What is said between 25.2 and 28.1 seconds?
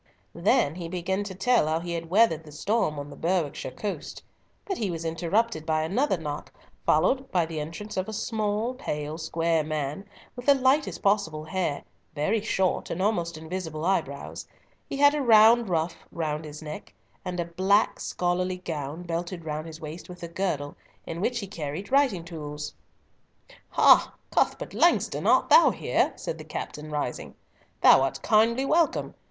art thou there?" said the captain, rising. "Thou